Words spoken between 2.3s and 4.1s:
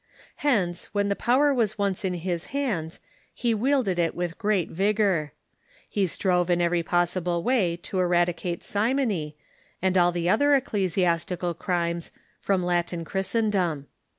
hands, he wielded